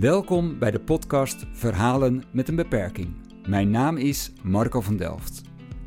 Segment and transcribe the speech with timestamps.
[0.00, 3.14] Welkom bij de podcast Verhalen met een beperking.
[3.48, 5.42] Mijn naam is Marco van Delft.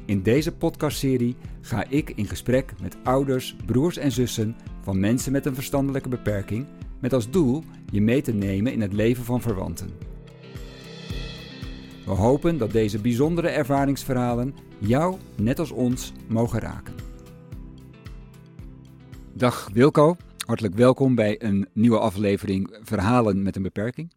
[0.05, 5.45] In deze podcastserie ga ik in gesprek met ouders, broers en zussen van mensen met
[5.45, 6.67] een verstandelijke beperking,
[6.99, 9.89] met als doel je mee te nemen in het leven van verwanten.
[12.05, 16.93] We hopen dat deze bijzondere ervaringsverhalen jou, net als ons, mogen raken.
[19.33, 20.15] Dag Wilco,
[20.45, 24.13] hartelijk welkom bij een nieuwe aflevering Verhalen met een beperking.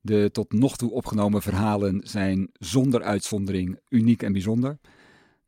[0.00, 4.78] De tot nog toe opgenomen verhalen zijn zonder uitzondering uniek en bijzonder.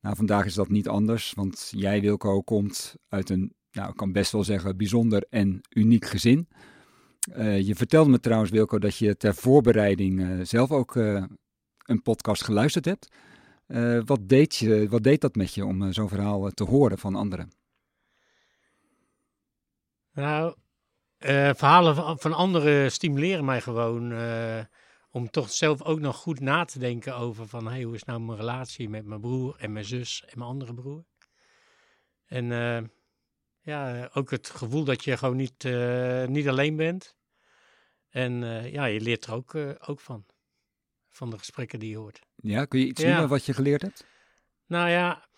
[0.00, 4.12] Nou, vandaag is dat niet anders, want jij Wilco komt uit een, nou ik kan
[4.12, 6.48] best wel zeggen, bijzonder en uniek gezin.
[7.36, 11.24] Uh, je vertelde me trouwens Wilco dat je ter voorbereiding uh, zelf ook uh,
[11.84, 13.08] een podcast geluisterd hebt.
[14.04, 17.59] wat, deed je, wat deed dat met je om zo'n verhaal te horen van anderen?
[20.12, 20.54] Nou,
[21.18, 24.64] uh, verhalen van, van, anderen stimuleren mij gewoon uh,
[25.10, 28.20] om toch zelf ook nog goed na te denken over van hey, hoe is nou
[28.20, 31.04] mijn relatie met mijn broer en mijn zus en mijn andere broer.
[32.26, 32.80] En uh,
[33.60, 35.64] ja, ook het gevoel dat je gewoon niet,
[36.28, 37.16] niet alleen bent.
[38.08, 38.32] En
[38.70, 39.54] ja, je leert er ook,
[39.86, 40.24] ook van.
[41.08, 42.20] Van de gesprekken die je hoort.
[42.34, 43.08] Ja, kun je iets ja.
[43.08, 44.04] noemen wat je geleerd hebt?
[44.66, 45.28] Nou ja,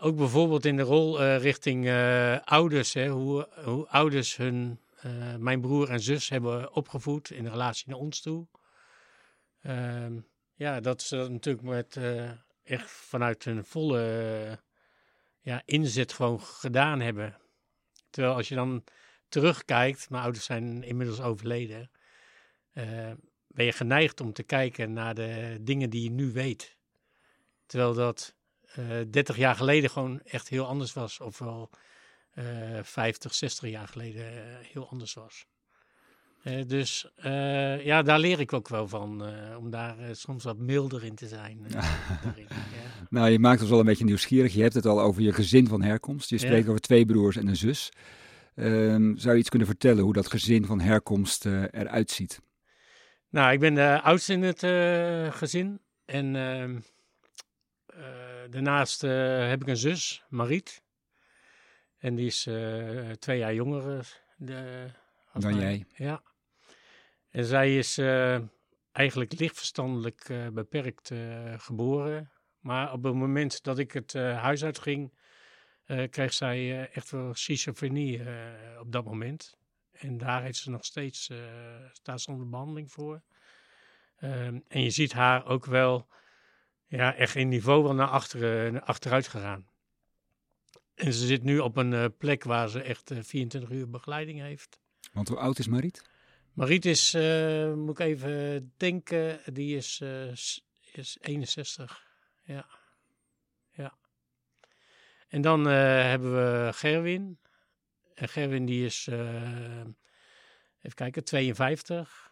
[0.00, 5.36] ook bijvoorbeeld in de rol uh, richting uh, ouders, hè, hoe, hoe ouders hun, uh,
[5.36, 8.46] mijn broer en zus hebben opgevoed in relatie naar ons toe.
[9.62, 10.18] Ehm,
[10.54, 11.98] ja, dat ze dat natuurlijk met
[12.62, 14.58] echt vanuit hun volle
[15.40, 17.36] ja, inzet gewoon gedaan hebben.
[18.10, 18.84] Terwijl als je dan
[19.28, 21.90] terugkijkt, mijn ouders zijn inmiddels overleden,
[23.46, 26.76] ben je geneigd om te kijken naar de dingen die je nu weet.
[27.66, 28.37] Terwijl dat eh,
[29.10, 31.20] 30 jaar geleden gewoon echt heel anders was.
[31.20, 31.70] Of wel
[32.34, 32.44] uh,
[32.82, 34.38] 50, 60 jaar geleden uh,
[34.72, 35.46] heel anders was.
[36.42, 37.10] Uh, dus
[37.82, 39.24] ja, daar leer ik ook wel van.
[39.56, 41.58] om daar soms wat milder in te zijn.
[42.24, 43.06] daarin, ja.
[43.10, 44.54] Nou, je maakt ons wel een beetje nieuwsgierig.
[44.54, 46.30] Je hebt het al over je gezin van herkomst.
[46.30, 46.68] Je spreekt ja.
[46.68, 47.92] over twee broers en een zus.
[48.54, 52.40] Ehm, zou je iets kunnen vertellen hoe dat gezin van herkomst eruit ziet?
[53.30, 54.60] Nou, ik ben de oudste in het
[55.34, 55.80] gezin.
[56.04, 56.82] En ehm, eh,
[58.50, 60.82] daarnaast eh, heb ik een zus, Mariet.
[61.98, 64.90] En die is eh, twee jaar jonger de,
[65.32, 65.86] dan jij.
[65.94, 66.22] Ja.
[67.30, 67.98] En zij is
[68.92, 71.12] eigenlijk lichtverstandelijk beperkt
[71.56, 72.30] geboren.
[72.60, 75.12] Maar op het moment dat ik het huis uitging,
[76.10, 78.20] kreeg zij echt wel schizofrenie
[78.80, 79.56] op dat moment.
[79.92, 81.30] En daar heeft ze nog steeds,
[81.92, 83.22] staat ze onder behandeling voor.
[84.18, 86.08] Ehm, en je ziet haar ook wel
[86.88, 89.66] ja, echt in niveau wel naar, achteren, naar achteruit gegaan.
[90.94, 94.40] En ze zit nu op een uh, plek waar ze echt uh, 24 uur begeleiding
[94.40, 94.80] heeft.
[95.12, 96.02] Want hoe oud is Mariet?
[96.52, 97.12] Mariet is,
[97.74, 100.02] moet ik even denken, die is,
[100.92, 102.06] is 61.
[102.44, 102.66] Ja.
[103.72, 103.98] ja.
[105.28, 107.38] En dan hebben we Gerwin.
[108.14, 109.06] En Gerwin die is,
[110.80, 112.27] even kijken, 52.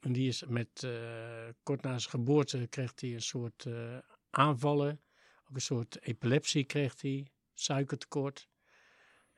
[0.00, 3.98] En die is met, uh, kort na zijn geboorte kreeg hij een soort uh,
[4.30, 5.00] aanvallen.
[5.48, 8.48] Ook een soort epilepsie kreeg hij, suikertekort.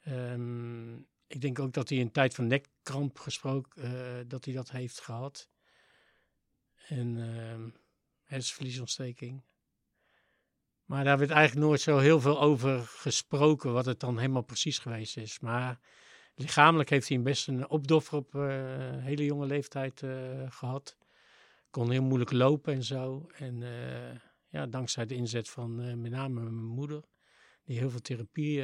[0.09, 4.70] Um, ik denk ook dat hij een tijd van nekkramp gesproken, uh, dat hij dat
[4.70, 5.50] heeft gehad.
[6.88, 7.72] En uh,
[8.22, 9.43] hersenvliesontsteking.
[10.84, 14.78] Maar daar werd eigenlijk nooit zo heel veel over gesproken, wat het dan helemaal precies
[14.78, 15.41] geweest is.
[15.41, 15.81] Maar
[16.34, 18.42] Lichamelijk heeft hij best een opdoffer op uh,
[18.96, 20.10] hele jonge leeftijd uh,
[20.48, 20.96] gehad.
[21.70, 23.26] Kon heel moeilijk lopen en zo.
[23.34, 24.14] En uh,
[24.48, 27.02] ja, dankzij de inzet van met name mijn moeder,
[27.64, 28.62] die heel veel therapie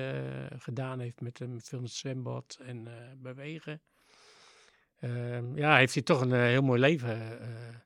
[0.58, 2.88] gedaan heeft met hem, veel het zwembad en
[3.22, 3.82] bewegen.
[4.98, 7.38] Ehm, ja, heeft hij toch een heel mooi leven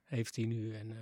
[0.05, 0.75] heeft hij nu.
[0.75, 0.97] En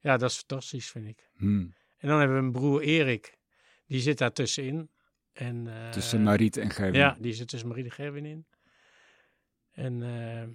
[0.00, 1.30] ja, dat is fantastisch, vind ik.
[1.36, 1.74] Hmm.
[1.98, 3.38] En dan hebben we een broer Erik,
[3.86, 4.90] die zit daar tussenin.
[5.38, 7.00] En, uh, tussen Mariet en Gerwin.
[7.00, 8.46] Ja, die zit tussen Mariet en Gerwin in.
[9.70, 10.48] En uh,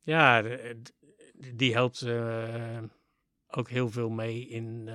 [0.00, 0.42] ja,
[1.54, 2.82] die helpt uh,
[3.46, 4.90] ook heel veel mee in,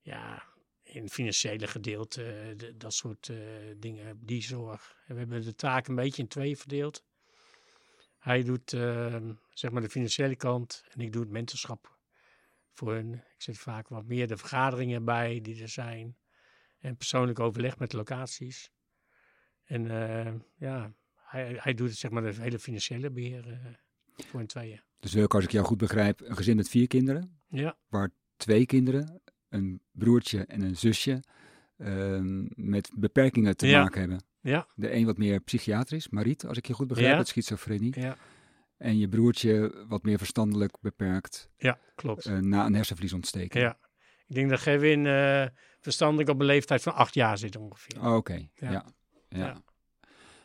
[0.00, 0.42] ja,
[0.82, 3.32] in financiële gedeelte, de, dat soort
[3.76, 4.96] dingen, die zorg.
[5.06, 7.04] En we hebben de taak een beetje in twee verdeeld.
[8.18, 8.70] Hij doet
[9.50, 11.98] zeg maar de financiële kant en ik doe het mentorschap
[12.72, 13.12] voor hen.
[13.12, 16.16] Ik zit vaak wat meer de vergaderingen bij die er zijn.
[16.82, 18.70] En persoonlijk overleg met locaties.
[19.64, 23.56] En uh, ja, hij, hij doet het, zeg maar de hele financiële beheer uh,
[24.26, 24.80] voor een tweeën.
[25.00, 27.40] Dus ook als ik jou goed begrijp, een gezin met vier kinderen.
[27.48, 27.76] Ja.
[27.88, 31.22] Waar twee kinderen, een broertje en een zusje,
[31.76, 32.18] uh,
[32.54, 33.82] met beperkingen te ja.
[33.82, 34.24] maken hebben.
[34.40, 34.66] Ja.
[34.74, 37.16] De een wat meer psychiatrisch, Mariet, als ik je goed begrijp, ja.
[37.16, 38.00] met schizofrenie.
[38.00, 38.16] Ja.
[38.76, 42.26] En je broertje wat meer verstandelijk beperkt Ja, klopt.
[42.26, 43.64] eh, na een hersenvliesontsteking.
[43.64, 43.78] ja.
[44.32, 45.46] Ik denk dat Gerwin eh,
[45.80, 48.00] verstandelijk op een leeftijd van acht jaar zit ongeveer.
[48.00, 48.70] Oh, Oké, ja.
[48.70, 48.84] Ja.
[49.28, 49.38] Ja.
[49.38, 49.62] Ja.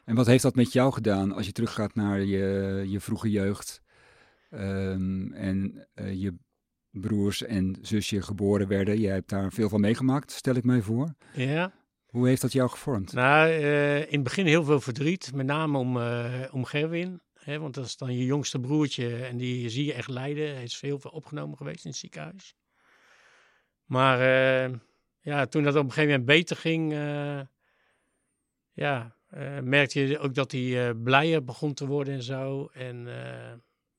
[0.05, 3.81] En wat heeft dat met jou gedaan als je teruggaat naar je, je vroege jeugd
[4.49, 6.35] ehm, en eh, je
[6.91, 8.99] broers en zusje geboren werden?
[8.99, 11.13] Jij hebt daar veel van meegemaakt, stel ik mij voor.
[11.33, 11.73] Ja.
[12.05, 13.13] Hoe heeft dat jou gevormd?
[13.13, 15.97] Nou, eh, in het begin heel veel verdriet, met name om,
[16.51, 17.21] om Gerwin.
[17.33, 20.53] Hè, want dat is dan je jongste broertje en die zie je echt lijden.
[20.53, 22.55] Hij is veel, veel opgenomen geweest in het ziekenhuis.
[23.87, 24.73] Maar eh,
[25.21, 27.41] ja, toen dat op een gegeven moment beter ging, eh,
[28.73, 32.69] ja, eh, merkte je ook dat hij blijer begon te worden en zo.
[32.73, 33.07] En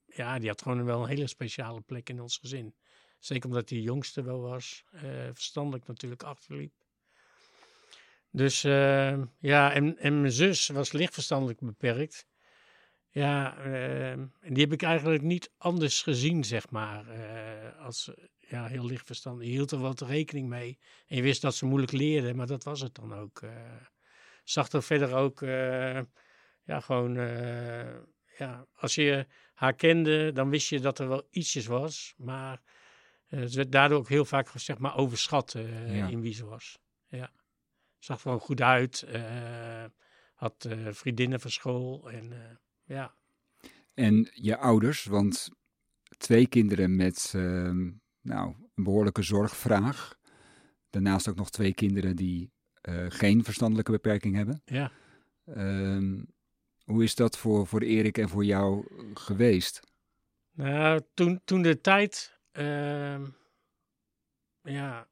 [0.06, 2.74] ja, die had gewoon wel een hele speciale plek in ons gezin.
[3.18, 4.84] Zeker omdat hij jongste wel was,
[5.32, 6.72] verstandelijk natuurlijk achterliep.
[8.30, 8.62] Dus
[9.40, 12.26] ja, en, en mijn zus was lichtverstandelijk beperkt.
[13.10, 17.08] Ja, eh, en die heb ik eigenlijk niet anders gezien, zeg maar.
[17.08, 19.46] eh, als ja, heel lichtverstandig.
[19.46, 20.78] Je hield er wat rekening mee.
[21.06, 23.40] En je wist dat ze moeilijk leerde, maar dat was het dan ook.
[23.42, 23.50] eh.
[24.44, 26.00] zag er verder ook, eh,
[26.64, 27.94] ja, gewoon, eh,
[28.38, 32.14] ja, als je haar kende, dan wist je dat er wel ietsjes was.
[32.16, 32.60] Maar
[33.28, 36.06] eh, ze werd daardoor ook heel vaak, zeg maar, overschat eh, Ja.
[36.08, 36.78] in wie ze was.
[37.08, 37.30] Ja.
[37.98, 39.02] Zag er gewoon goed uit.
[39.02, 39.84] eh,
[40.34, 42.10] had eh, vriendinnen van school.
[42.10, 42.56] En eh,
[42.88, 43.14] ja,
[43.94, 45.48] En je ouders, want
[46.18, 47.90] twee kinderen met ehm,
[48.20, 50.16] nou, een behoorlijke zorgvraag.
[50.90, 52.50] Daarnaast ook nog twee kinderen die
[52.80, 54.62] eh, geen verstandelijke beperking hebben.
[54.64, 54.92] ja.
[55.44, 56.22] Ehm,
[56.84, 59.80] hoe is dat voor, voor Erik en voor jou geweest?
[60.52, 63.26] Nou, toen, toen de tijd, ehm,
[64.62, 65.08] ja,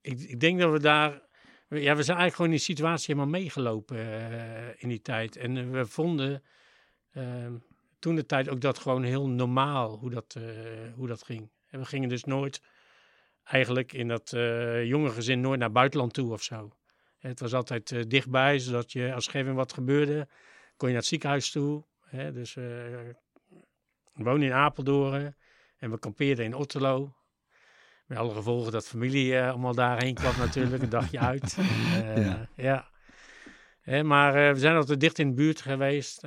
[0.00, 1.22] ik, ik denk dat we daar,
[1.82, 5.36] ja, we zijn eigenlijk gewoon in die situatie helemaal meegelopen eh, in die tijd.
[5.36, 6.42] En eh, we vonden
[7.12, 7.54] ehm,
[7.98, 10.42] toen de tijd ook dat gewoon heel normaal hoe dat, eh,
[10.94, 11.50] hoe dat ging.
[11.66, 12.62] En we gingen dus nooit
[13.44, 14.30] eigenlijk in dat
[14.84, 16.70] jonge gezin nooit naar buitenland toe of zo.
[17.18, 20.28] Het was altijd dichtbij, zodat je als er even wat gebeurde,
[20.76, 21.84] kon je naar het ziekenhuis toe.
[22.14, 22.64] Hè, dus eh,
[24.12, 25.36] we woonden in Apeldoorn
[25.76, 27.14] en we kampeerden in Otterlo.
[28.06, 31.56] Met alle gevolgen dat familie eh, allemaal daarheen kwam natuurlijk, een dagje uit.
[31.58, 32.48] Eh, Ja.
[32.56, 32.92] ja.
[33.80, 36.24] Hè, maar eh, we zijn altijd dicht in de buurt geweest.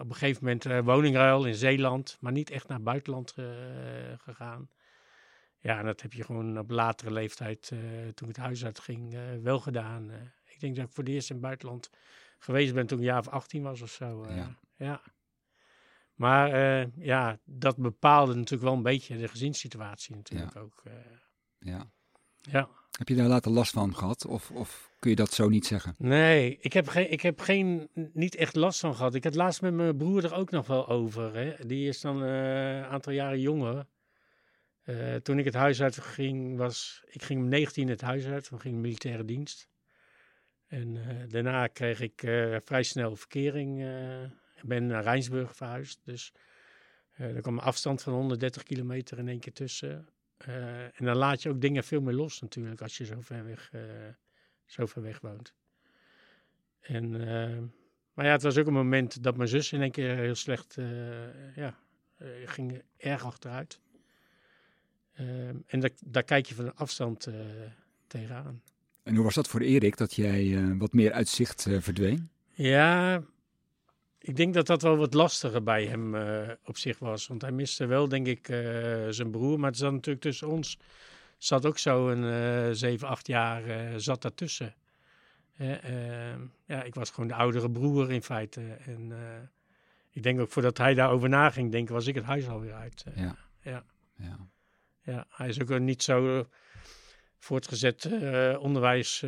[0.00, 3.34] Op een gegeven moment eh, woningruil in Zeeland, maar niet echt naar het buitenland
[4.16, 4.68] gegaan.
[5.60, 7.66] Ja, en dat heb je gewoon op latere leeftijd,
[8.14, 10.10] toen ik het huis uitging, wel gedaan.
[10.44, 11.90] Ik denk dat ik voor het eerst in het buitenland
[12.38, 14.26] geweest ben toen ik een jaar of 18 was of zo.
[14.28, 14.56] Ja.
[14.76, 15.00] ja.
[16.18, 20.82] Maar eh, ja, dat bepaalde natuurlijk wel een beetje de gezinssituatie natuurlijk ook.
[20.84, 20.92] eh.
[21.58, 21.90] Ja.
[22.40, 22.68] ja.
[22.90, 24.26] Heb je daar later last van gehad?
[24.26, 25.94] Of, of kun je dat zo niet zeggen?
[25.98, 29.14] Nee, ik heb, geen, ik heb geen, niet echt last van gehad.
[29.14, 31.34] Ik had laatst met mijn broer er ook nog wel over.
[31.34, 31.66] Hè.
[31.66, 33.86] Die is dan eh, een aantal jaren jonger.
[35.22, 38.50] Toen ik het huis uit ging, was ik ging om 19 het huis uit.
[38.50, 39.68] We gingen militaire dienst.
[40.66, 40.98] En
[41.28, 42.20] daarna kreeg ik
[42.64, 43.82] vrij snel verkering.
[44.62, 46.00] Ik ben naar Rijnsburg verhuisd.
[46.04, 46.32] Dus
[47.12, 50.08] eh er kwam een afstand van 130 kilometer in één keer tussen.
[50.36, 53.44] Eh, en dan laat je ook dingen veel meer los natuurlijk als je zo ver
[53.44, 53.80] weg, eh,
[54.66, 55.54] zo ver weg woont.
[56.80, 57.10] En,
[58.12, 60.76] maar ja, het was ook een moment dat mijn zus in één keer heel slecht,
[61.54, 61.78] ja,
[62.44, 63.80] ging erg achteruit.
[65.66, 67.28] En daar, daar kijk je van een afstand
[68.06, 68.62] tegenaan.
[69.08, 72.30] En hoe was dat voor Erik, dat jij wat meer uit zicht eh, verdween?
[72.52, 73.22] Ja,
[74.18, 77.26] ik denk dat dat wel wat lastiger bij hem eh, op zich was.
[77.26, 78.58] Want hij miste wel, denk ik, eh,
[79.08, 79.58] zijn broer.
[79.60, 80.78] Maar het zat natuurlijk tussen ons.
[81.36, 83.62] Zat ook zo een eh 7, 8 jaar
[84.00, 84.74] zat daartussen.
[85.56, 88.60] Ehm, ja, ik was gewoon de oudere broer in feite.
[88.60, 89.12] En
[90.10, 93.04] ik denk ook voordat hij daarover na ging denken, was ik het huis alweer uit.
[93.14, 93.36] Ja.
[93.60, 93.84] Ja.
[94.16, 94.38] ja.
[95.02, 96.48] Ja, hij is ook niet zo
[97.38, 98.08] voortgezet
[98.58, 99.24] onderwijs.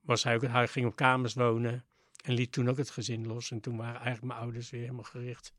[0.00, 1.84] was hij ook, hij ging op kamers wonen
[2.22, 3.50] en liet toen ook het gezin los.
[3.50, 5.52] En toen waren eigenlijk mijn ouders weer helemaal gericht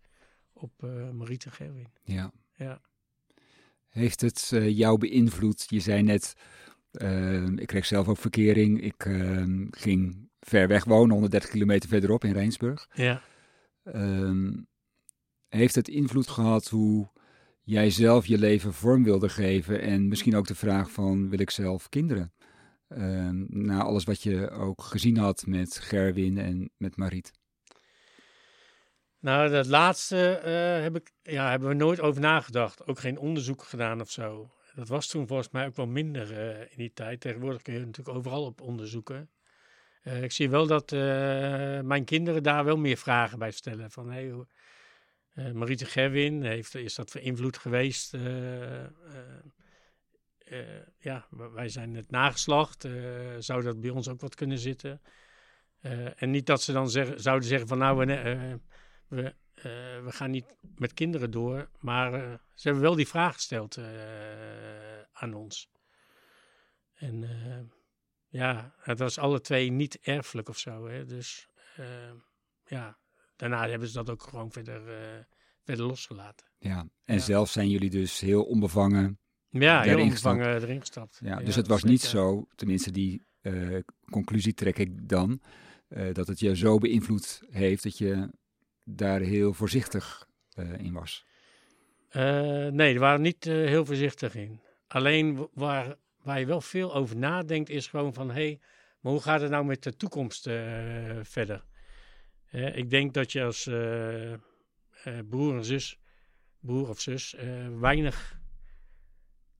[0.53, 1.87] op eh Mariet en Gerwin.
[2.03, 2.31] ja.
[2.55, 2.81] Ja.
[3.89, 5.65] Heeft het eh, jou beïnvloed?
[5.69, 6.35] Je zei net,
[6.91, 8.81] eh, ik kreeg zelf ook verkering.
[8.81, 12.89] Ik eh, ging ver weg wonen, 130 kilometer verderop in Rijnsburg.
[12.93, 13.21] Ja.
[13.83, 14.51] Ehm,
[15.47, 17.09] heeft het invloed gehad hoe
[17.63, 19.81] jij zelf je leven vorm wilde geven?
[19.81, 22.33] En misschien ook de vraag van, wil ik zelf kinderen?
[22.95, 27.31] Ehm, na alles wat je ook gezien had met Gerwin en met Mariet.
[29.19, 32.87] Nou, dat laatste eh, heb ik, ja, hebben we nooit over nagedacht.
[32.87, 34.51] Ook geen onderzoek gedaan of zo.
[34.75, 37.21] Dat was toen volgens mij ook wel minder eh, in die tijd.
[37.21, 39.29] Tegenwoordig kun je natuurlijk overal op onderzoeken.
[40.01, 40.91] Eh, ik zie wel dat
[41.85, 43.91] mijn kinderen daar wel meer vragen bij stellen.
[43.91, 44.33] Van, hey,
[45.53, 48.15] Marietje Gerwin heeft, is dat voor invloed geweest.
[50.97, 52.87] Ja, wij zijn het nageslacht.
[53.39, 55.01] zou dat bij ons ook wat kunnen zitten?
[56.15, 58.59] en niet dat ze dan zeggen, zouden zeggen van nou, we,
[59.07, 59.35] we,
[60.03, 61.69] we gaan niet met kinderen door.
[61.79, 62.11] Maar
[62.53, 63.79] ze hebben wel die vraag gesteld
[65.11, 65.69] aan ons.
[66.93, 67.25] En
[68.27, 70.87] ja, het was alle twee niet erfelijk of zo.
[70.87, 71.05] Hè?
[71.05, 71.47] Dus
[72.65, 72.97] ja,
[73.35, 75.23] daarna hebben ze dat ook gewoon verder, uh,
[75.63, 76.47] verder losgelaten.
[76.57, 79.19] Ja, en zelf zijn jullie dus heel onbevangen.
[79.61, 81.19] Ja, heel onbevangen erin gestapt.
[81.23, 83.79] Ja, dus het was niet zo, tenminste die uh,
[84.09, 85.41] conclusie trek ik dan,
[85.89, 88.29] uh, dat het je zo beïnvloed heeft dat je
[88.83, 90.27] daar heel voorzichtig
[90.77, 91.25] in was.
[92.71, 94.61] nee, we waren niet heel voorzichtig in.
[94.87, 98.59] Alleen waar, waar je wel veel over nadenkt is gewoon van, hé, hey,
[98.99, 100.43] maar hoe gaat het nou met de toekomst
[101.21, 101.65] verder?
[102.51, 103.63] ik denk dat je als
[105.29, 105.99] broer en zus,
[106.59, 107.35] broer of zus,
[107.79, 108.41] weinig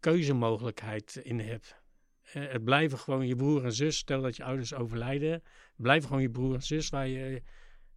[0.04, 1.76] keuzemogelijkheid in hebt.
[2.24, 3.98] het blijven gewoon je broer en zus.
[3.98, 5.44] Stel dat je ouders overlijden.
[5.76, 7.42] Blijven gewoon je broer en zus waar je,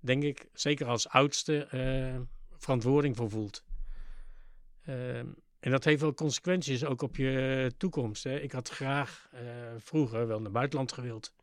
[0.01, 1.69] denk ik, zeker als oudste,
[2.57, 3.65] verantwoording voor voelt.
[4.85, 5.27] Ehm,
[5.61, 8.25] en dat heeft wel consequenties ook op je toekomst.
[8.25, 8.41] Hè.
[8.41, 9.31] Ik had graag
[9.79, 11.35] vroeger wel naar buitenland gewild.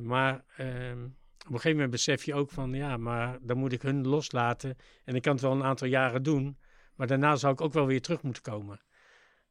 [0.00, 1.04] maar ehm,
[1.46, 4.76] op een gegeven moment besef je ook van, ja, maar dan moet ik hun loslaten.
[5.04, 6.58] En ik kan het wel een aantal jaren doen,
[6.94, 8.80] maar daarna zou ik ook wel weer terug moeten komen.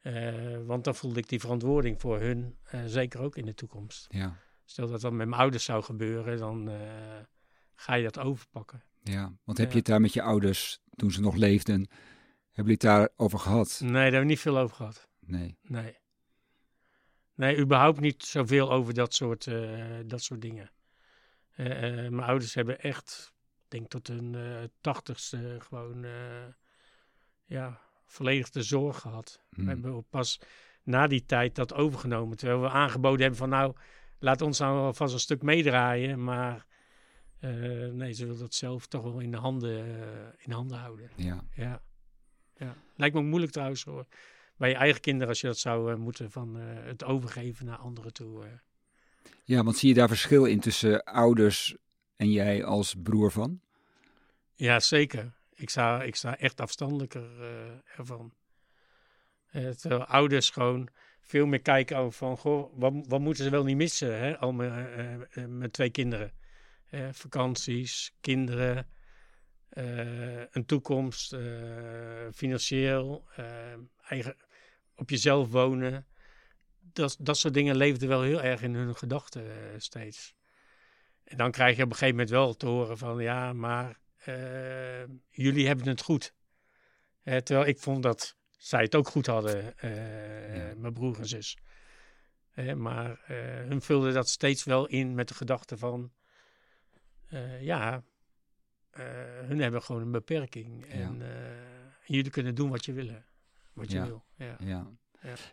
[0.01, 4.05] Uh, want dan voelde ik die verantwoording voor hun, uh, zeker ook in de toekomst.
[4.10, 4.38] Ja.
[4.65, 6.75] Stel dat dat met mijn ouders zou gebeuren, dan uh,
[7.75, 8.84] ga je dat overpakken.
[9.03, 11.89] Ja, want heb je het daar met je ouders, toen ze nog leefden, hebben
[12.53, 13.79] jullie het daarover gehad?
[13.84, 15.10] Nee, daar hebben we niet veel over gehad.
[15.20, 15.58] Nee.
[15.62, 15.98] Nee.
[17.36, 19.48] Nee, überhaupt niet zoveel over dat soort,
[20.05, 20.72] dat soort dingen.
[21.62, 23.34] Eh, eh, mijn ouders hebben echt,
[23.67, 26.05] denk tot hun eh, tachtigste gewoon,
[27.46, 29.41] ja, volledig de zorg gehad.
[29.49, 29.67] We hmm.
[29.67, 30.39] hebben pas
[30.83, 32.37] na die tijd dat overgenomen.
[32.37, 33.75] Terwijl we aangeboden hebben van nou,
[34.19, 36.23] laat ons nou alvast een stuk meedraaien.
[36.23, 36.65] Maar
[37.91, 39.85] nee, ze wil dat zelf toch wel in de handen,
[40.37, 41.09] in de handen houden.
[41.15, 41.43] Ja.
[41.55, 41.81] ja.
[42.57, 42.75] ja.
[42.95, 44.05] Lijkt me ook moeilijk trouwens hoor.
[44.57, 48.43] Bij je eigen kinderen als je dat zou moeten van het overgeven naar anderen toe.
[49.43, 51.75] Ja, want zie je daar verschil in tussen ouders
[52.15, 53.61] en jij als broer van?
[54.55, 55.33] Ja, zeker.
[55.61, 58.33] Ik sta, ik sta echt afstandelijker uh, ervan.
[59.51, 60.89] Uh, terwijl ouders gewoon
[61.19, 64.37] veel meer kijken over van, goh, wat, wat moeten ze wel niet missen, hè?
[64.37, 66.33] al mijn, uh, mijn twee kinderen.
[67.11, 68.87] vakanties, kinderen,
[70.51, 71.35] een toekomst,
[72.33, 73.27] financieel,
[74.07, 74.35] eigen,
[74.95, 76.07] op jezelf wonen
[76.79, 79.43] dat, dat soort dingen leefden wel heel erg in hun gedachten
[79.77, 80.35] steeds.
[81.23, 84.00] En dan krijg je op een gegeven moment wel te horen van ja, maar
[85.29, 86.33] jullie hebben het goed.
[87.23, 90.73] Uh, terwijl ik vond dat zij het ook goed hadden, ja.
[90.77, 91.57] mijn broer en zus.
[92.75, 93.19] maar
[93.67, 96.11] hun vulden dat steeds wel in met de gedachte van
[97.59, 98.03] ja,
[99.45, 100.85] hun hebben gewoon een beperking.
[100.85, 101.25] En ja.
[102.05, 103.25] jullie kunnen doen wat je willen,
[103.73, 104.05] wat je ja.
[104.05, 104.25] wil.
[104.35, 104.57] Ja.
[104.59, 104.87] Ja.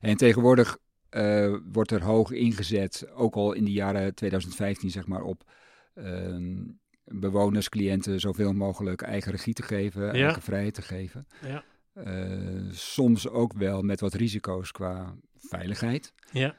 [0.00, 0.78] En tegenwoordig
[1.10, 5.50] uh, wordt er hoog ingezet, ook al in de jaren 2015 zeg maar, op
[5.94, 6.66] uh,
[7.10, 10.24] bewoners, cliënten zoveel mogelijk eigen regie te geven, ja.
[10.24, 11.26] eigen vrijheid te geven.
[11.46, 11.64] Ja.
[11.94, 16.12] Uh, soms ook wel met wat risico's qua veiligheid.
[16.30, 16.54] Ja.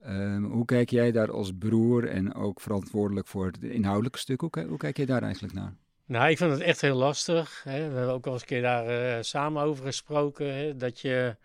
[0.00, 4.40] Ehm, hoe kijk jij daar als broer en ook verantwoordelijk voor het inhoudelijke stuk?
[4.40, 5.76] Hoe, hoe kijk jij daar eigenlijk naar?
[6.06, 7.62] Nou, ik vind het echt heel lastig.
[7.64, 7.88] Hè.
[7.88, 10.54] We hebben ook al eens een keer daar uh, samen over gesproken.
[10.54, 11.36] Hè, dat je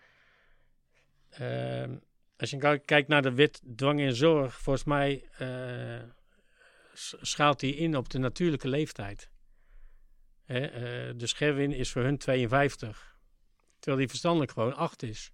[1.30, 1.94] ehm,
[2.36, 5.48] als je kijkt naar de wet dwang en zorg, volgens mij uh,
[7.20, 9.30] schaalt die in op de natuurlijke leeftijd.
[10.44, 13.18] Hè, uh, dus Gerwin is voor hun 52,
[13.78, 15.32] terwijl die verstandelijk gewoon 8 is.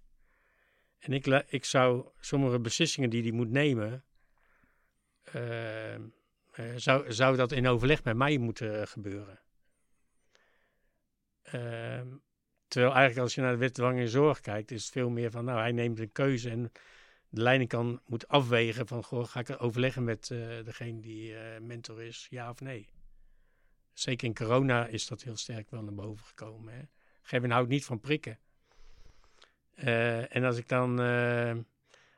[0.99, 4.03] En ik, ik zou sommige beslissingen die hij moet nemen,
[5.35, 5.95] uh,
[6.75, 9.39] zou, zou dat in overleg met mij moeten gebeuren.
[11.41, 12.07] Ehm,
[12.67, 15.45] terwijl eigenlijk als je naar de wet dwang zorg kijkt, is het veel meer van,
[15.45, 16.71] nou, hij neemt een keuze en
[17.29, 21.39] de leiding kan, moet afwegen van, goh, ga ik overleggen met uh, degene die uh,
[21.61, 22.89] mentor is, ja of nee.
[23.93, 26.73] Zeker in corona is dat heel sterk wel naar boven gekomen.
[26.73, 26.81] Hè?
[27.21, 28.39] Gerwin houdt niet van prikken.
[29.75, 30.99] Uh, en als ik dan,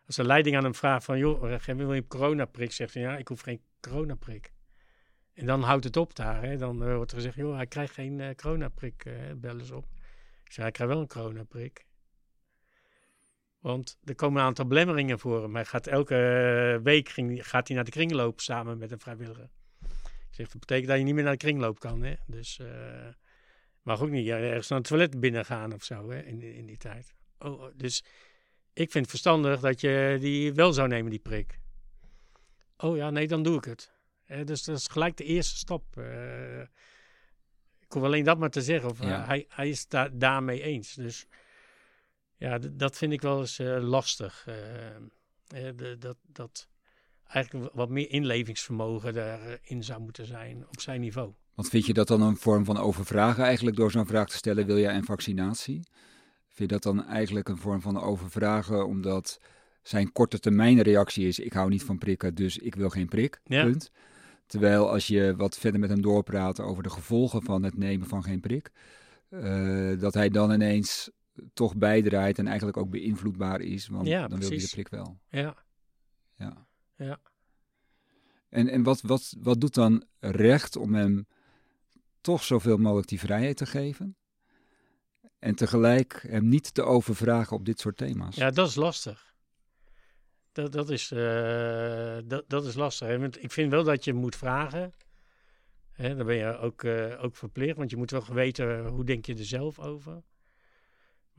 [0.05, 2.71] als de leiding aan hem vraagt van, joh, wil je een coronaprik?
[2.71, 4.51] Zegt hij, ja, ik hoef geen coronaprik.
[5.33, 6.43] En dan houdt het op daar.
[6.43, 6.57] Hè?
[6.57, 9.85] Dan wordt er gezegd, joh, hij krijgt geen coronaprik, bellen ze op.
[10.43, 11.85] Ik zeg, hij krijgt wel een coronaprik.
[13.59, 15.55] Want er komen een aantal belemmeringen voor hem.
[15.55, 19.49] Hij gaat elke week ging, gaat hij naar de kringloop samen met een vrijwilliger.
[20.29, 22.03] Ik zeg, dat betekent dat je niet meer naar de kringloop kan.
[22.03, 22.13] Hè?
[22.27, 23.07] Dus, uh,
[23.81, 26.65] Mag ook niet ergens naar het toilet binnen gaan of zo hè, in, die- in
[26.65, 27.13] die tijd.
[27.39, 28.03] Oh, oh, dus
[28.73, 31.59] ik vind het verstandig dat je die wel zou nemen, die prik.
[32.77, 33.91] Oh ja, nee, dan doe ik het.
[34.45, 35.97] Dus dat is gelijk de eerste stap.
[35.97, 36.61] eh.
[37.79, 38.89] ik hoef alleen dat maar te zeggen.
[38.89, 40.93] Of, eh, hij, hij is daar daarmee eens.
[40.93, 41.25] Dus
[42.39, 44.45] ja, dat vind ik wel eens eh, lastig.
[44.47, 44.95] eh,
[45.67, 46.67] eh, dat, dat
[47.27, 51.33] eigenlijk wat meer inlevingsvermogen daarin zou moeten zijn op zijn niveau.
[51.55, 54.65] Want vind je dat dan een vorm van overvragen eigenlijk door zo'n vraag te stellen,
[54.65, 55.87] wil jij een vaccinatie?
[56.47, 59.39] Vind je dat dan eigenlijk een vorm van overvragen omdat
[59.81, 63.39] zijn korte termijn reactie is, ik hou niet van prikken, dus ik wil geen prik,
[63.43, 63.63] Ja.
[63.63, 63.91] punt.
[64.45, 68.23] Terwijl als je wat verder met hem doorpraat over de gevolgen van het nemen van
[68.23, 68.71] geen prik,
[69.99, 71.09] dat hij dan ineens
[71.53, 75.19] toch bijdraait en eigenlijk ook beïnvloedbaar is, want Ja, dan wil hij de prik wel.
[75.29, 75.55] Ja,
[76.35, 76.67] Ja.
[76.95, 77.19] Ja.
[78.49, 81.27] En, en wat, wat, wat doet dan recht om hem
[82.21, 84.17] toch zoveel mogelijk die vrijheid te geven?
[85.39, 88.35] En tegelijk hem niet te overvragen op dit soort thema's.
[88.35, 89.27] ja dat is lastig.
[90.51, 93.07] Dat, dat, is, eh, dat, dat is lastig.
[93.07, 93.19] Hè?
[93.19, 94.91] Want ik vind wel dat je moet vragen.
[95.91, 96.15] Hè?
[96.15, 99.35] Dan ben je ook, eh, ook verplicht, want je moet wel weten hoe denk je
[99.35, 100.23] er zelf over.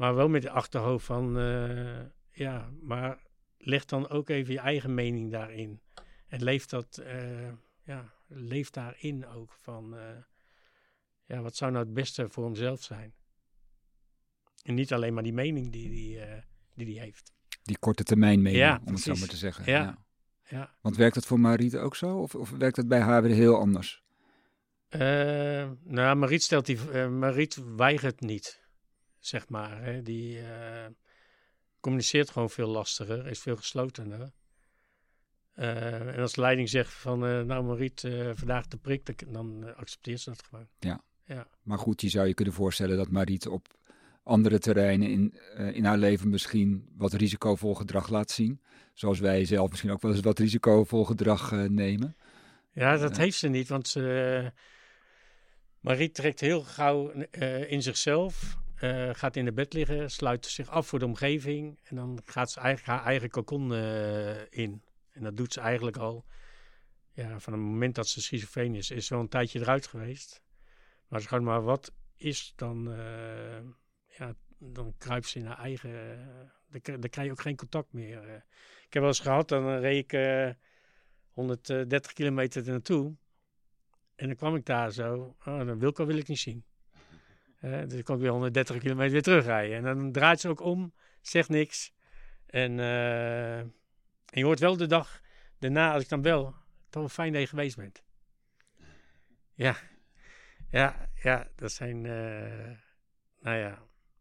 [0.00, 3.19] Maar wel met het achterhoofd van, eh, ja, maar
[3.59, 5.80] leg dan ook even je eigen mening daarin.
[6.28, 7.49] En leef dat, eh,
[7.83, 10.16] ja, leef daarin ook van, eh,
[11.25, 13.14] ja, wat zou nou het beste voor hemzelf zijn?
[14.62, 16.42] En niet alleen maar die mening die die, eh,
[16.75, 17.33] die, die heeft.
[17.62, 19.64] Die korte termijn mening, Ja, om het zo maar te zeggen.
[19.73, 19.99] Ja.
[20.49, 20.75] Ja.
[20.80, 22.19] Want werkt dat voor Mariette ook zo?
[22.19, 24.02] Of, of werkt dat bij haar weer heel anders?
[25.85, 28.61] Nou, Mariet stelt die, eh, Mariet weigert niet,
[29.20, 29.82] zeg maar.
[29.82, 30.02] Hè.
[30.02, 30.86] Die eh,
[31.80, 34.32] communiceert gewoon veel lastiger, is veel geslotener.
[35.54, 38.00] Eh, en als de leiding zegt van, eh, nou Mariet,
[38.35, 40.68] vandaag de prik, dan- accepteert ze dat gewoon.
[41.62, 43.66] Maar goed, je zou je kunnen voorstellen dat Mariette op
[44.22, 45.35] andere terreinen in,
[45.74, 48.61] in haar leven misschien wat risicovol gedrag laat zien.
[48.94, 52.16] Zoals wij zelf misschien ook wel eens wat risicovol gedrag nemen.
[52.72, 53.22] Ja, dat Ja.
[53.22, 54.52] heeft ze niet, want ze,
[55.80, 57.11] Marie trekt heel gauw
[57.68, 61.97] in zichzelf, eh, gaat in de bed liggen, sluit zich af voor de omgeving en
[61.97, 64.83] dan gaat ze eigenlijk haar eigen cocon eh, in.
[65.11, 66.25] En dat doet ze eigenlijk al,
[67.12, 70.43] ja, van het moment dat ze schizofreen is, is ze een tijdje eruit geweest.
[71.09, 73.61] Maar als gewoon maar wat is, dan, eh,
[74.19, 76.29] ja, dan kruipt ze in haar eigen,
[76.83, 78.45] dan, krijg je ook geen contact meer.
[78.87, 80.12] Ik heb wel eens gehad, dan reed ik...
[80.12, 80.51] eh,
[81.31, 83.16] 130 kilometer er naartoe.
[84.14, 85.37] En dan kwam ik daar zo.
[85.47, 86.64] Oh, dan Wilco wil ik niet zien.
[87.61, 89.77] Dus ik ik weer 130 kilometer weer terugrijden.
[89.77, 91.92] En dan draait ze ook om, zegt niks.
[92.46, 93.73] En, eh, en
[94.31, 95.20] je hoort wel de dag
[95.59, 96.55] daarna, als ik dan bel,
[96.88, 98.03] toch wel fijn dat je geweest bent.
[99.55, 99.77] Ja,
[100.70, 102.77] ja, ja, dat zijn, eh,
[103.40, 103.79] nou ja,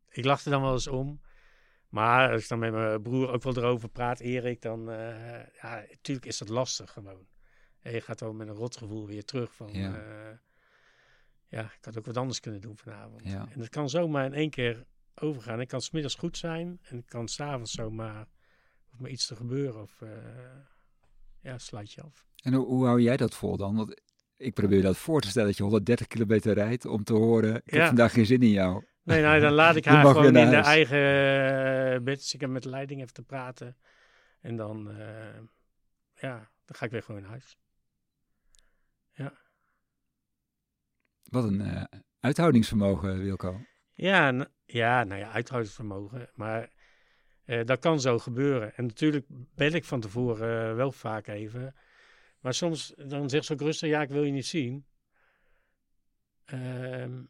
[0.09, 1.21] ik lach er dan wel eens om.
[1.89, 5.85] Maar als ik dan met mijn broer ook wel erover praat, Erik, dan, eh, ja,
[5.89, 7.27] natuurlijk is dat lastig gewoon.
[7.81, 10.39] En je gaat wel met een rotgevoel weer terug van, Ja.
[11.49, 11.59] Ja.
[11.59, 13.21] ja, ik had ook wat anders kunnen doen vanavond.
[13.23, 13.47] Ja.
[13.51, 14.85] En dat kan zomaar in één keer
[15.15, 15.59] overgaan.
[15.59, 18.27] Het kan smiddags goed zijn en het kan s'avonds zomaar,
[18.93, 20.09] of maar iets te gebeuren of, eh,
[21.41, 22.25] ja, sluit je af.
[22.43, 23.75] En hoe, hoe hou jij dat vol dan?
[23.75, 24.01] Want
[24.37, 27.61] ik probeer dat voor te stellen dat je 130 kilometer rijdt om te horen, ik
[27.71, 27.85] heb Ja.
[27.87, 28.85] vandaag geen zin in jou.
[29.03, 30.97] Nee, nou, dan laat ik haar gewoon in de eigen
[31.93, 32.17] eh, bed.
[32.17, 33.77] Dus ik heb met de leiding even te praten.
[34.41, 35.39] En dan, eh,
[36.15, 37.57] ja, dan ga ik weer gewoon naar huis.
[41.29, 41.83] Wat een eh,
[42.19, 43.61] uithoudingsvermogen, Wilco.
[43.93, 46.29] Ja, ja, nou ja, uithoudingsvermogen.
[46.33, 46.71] Maar
[47.43, 48.75] eh, dat kan zo gebeuren.
[48.75, 51.75] En natuurlijk bel ik van tevoren eh, wel vaak even.
[52.39, 54.85] Maar soms dan zegt ze ook rustig, ja, ik wil je niet zien.
[56.45, 57.23] Ehm,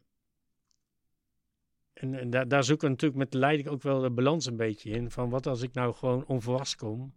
[1.92, 4.90] en en daar, zoeken we natuurlijk met de leiding ook wel de balans een beetje
[4.90, 5.10] in.
[5.10, 7.14] Van wat als ik nou gewoon onverwachts kom.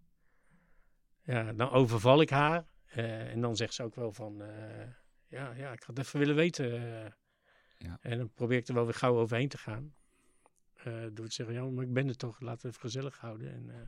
[1.23, 2.65] Ja, dan overval ik haar.
[2.85, 4.43] En dan zegt ze ook wel van,
[5.33, 6.71] ja, ja, ik had even willen weten.
[7.05, 7.11] eh.
[7.77, 7.97] Ja.
[8.01, 9.93] En dan probeer ik er wel weer gauw overheen te gaan.
[10.73, 13.53] Eh door te zeggen, ja, maar ik ben er toch, laten we even gezellig houden.
[13.53, 13.87] En eh,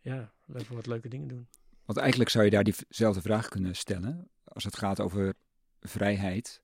[0.00, 1.48] ja, even wat leuke dingen doen.
[1.84, 5.34] Want eigenlijk zou je daar diezelfde vraag kunnen stellen als het gaat over
[5.80, 6.60] vrijheid.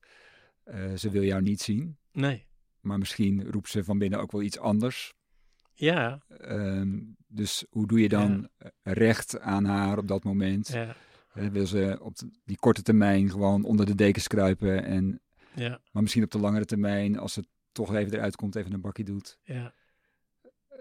[0.63, 2.47] Eh, ze wil jou niet zien, Nee,
[2.79, 5.13] maar misschien roept ze van binnen ook wel iets anders.
[5.73, 8.49] ja, Ehm, dus hoe doe je dan
[8.83, 10.67] recht aan haar op dat moment?
[10.67, 10.95] ja,
[11.33, 12.13] Wil ze op
[12.45, 15.21] die korte termijn gewoon onder de dekens kruipen, en,
[15.55, 18.81] ja, maar misschien op de langere termijn, als het toch even eruit komt, even een
[18.81, 19.73] bakje doet, ja.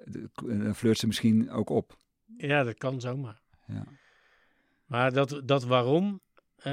[0.05, 1.97] de- dan flirt ze misschien ook op.
[2.37, 3.41] Ja, dat kan zomaar.
[3.67, 3.85] Ja.
[4.87, 6.21] Maar dat, dat waarom,
[6.57, 6.73] Eh,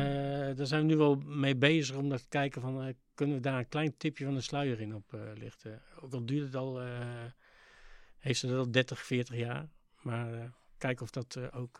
[0.56, 3.42] daar zijn we nu wel mee bezig om dat te kijken van, eh, kunnen we
[3.42, 5.82] daar een klein tipje van de sluier in op eh, lichten.
[6.02, 6.82] Ook al duurt het al,
[8.20, 9.70] heeft ze dat al 30, 40 jaar.
[10.02, 11.80] Maar kijken of dat ook,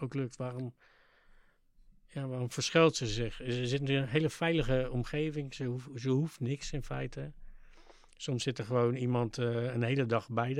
[0.00, 0.36] ook lukt.
[0.36, 0.74] Waarom,
[2.06, 3.36] ja, waarom verschuilt ze zich?
[3.36, 5.54] Ze zit in een hele veilige omgeving.
[5.54, 7.32] Ze, ze hoeft niks in feite.
[8.16, 10.54] Soms zit er gewoon iemand eh, een hele dag bij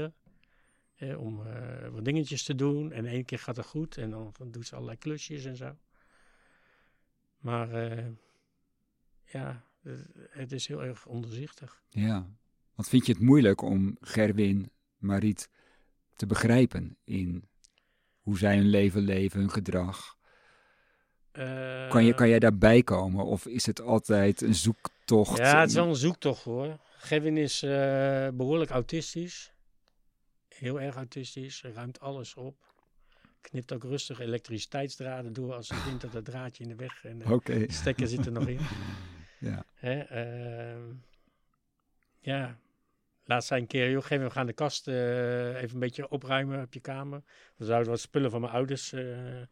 [0.97, 2.93] eh, om eh, wat dingetjes te doen.
[2.93, 3.97] En één keer gaat het goed.
[3.97, 5.77] En dan, doet ze allerlei klusjes en zo.
[7.39, 8.07] Maar eh,
[9.25, 9.65] ja,
[10.31, 11.83] het- is heel erg onderzichtig.
[11.91, 12.29] Ja.
[12.75, 15.51] Want vind je het moeilijk om Gerwin, Mariet
[16.17, 17.49] te begrijpen in
[18.27, 20.17] hoe zij hun leven leven, hun gedrag?
[21.33, 25.39] Eh, Kan, je, kan jij daarbij komen of is het altijd een zoektocht?
[25.39, 26.77] Ja, het is wel een zoektocht hoor.
[26.97, 29.53] Gavin is eh, behoorlijk autistisch.
[30.49, 31.63] Heel erg autistisch.
[31.63, 32.75] Ruimt alles op.
[33.41, 37.19] Knipt ook rustig elektriciteitsdraden door als hij vindt dat het draadje in de weg en
[37.19, 37.65] de Oké.
[37.69, 38.59] stekker zit er nog in.
[39.39, 39.65] Ja.
[39.75, 40.95] Hè, ehm,
[42.19, 42.59] ja,
[43.27, 46.63] laatst zei een keer, joh, geef, we gaan de kast eh, even een beetje opruimen
[46.63, 47.23] op je kamer.
[47.57, 49.47] We zouden wat spullen van mijn ouders eh, eh,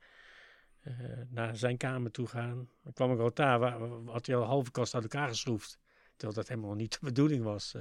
[1.28, 2.68] naar zijn kamer toe gaan.
[2.82, 5.28] Dan kwam ik al daar, wa- wa- had hij al een halve kast uit elkaar
[5.28, 5.78] geschroefd.
[6.16, 7.74] Terwijl dat helemaal niet de bedoeling was.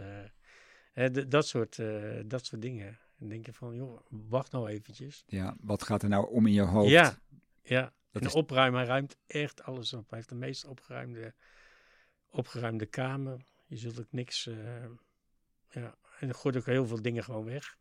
[0.93, 1.79] Hè, dat, soort,
[2.25, 2.97] dat soort dingen.
[3.19, 5.23] En denk je van, joh, wacht nou eventjes.
[5.27, 6.89] ja, wat gaat er nou om in je hoofd?
[6.89, 7.17] Ja,
[7.63, 7.82] ja.
[8.12, 10.10] Dat en is- hij ruimt echt alles op.
[10.10, 11.34] Hij heeft de meest opgeruimde,
[12.29, 13.41] opgeruimde kamer.
[13.65, 14.49] Je zult ook niks...
[15.73, 15.95] ja.
[16.19, 17.77] En dan gooit ook heel veel dingen gewoon weg.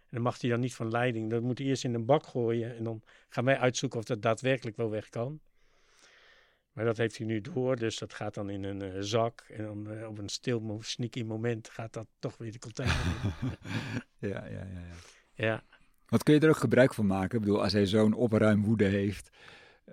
[0.00, 1.30] En dan mag hij dan niet van leiding.
[1.30, 2.76] Dat moet hij eerst in een bak gooien.
[2.76, 5.40] En dan gaan wij uitzoeken of dat daadwerkelijk wel weg kan.
[6.72, 7.76] Maar dat heeft hij nu door.
[7.76, 9.44] Dus dat gaat dan in een eh, zak.
[9.48, 13.48] En dan eh, op een stil, sneaky moment gaat dat toch weer de container in.
[14.30, 14.66] ja, ja, ja,
[15.34, 15.44] ja.
[15.46, 15.62] ja.
[16.08, 17.38] Wat kun je er ook gebruik van maken?
[17.38, 19.30] Ik bedoel, als hij zo'n opruimwoede heeft,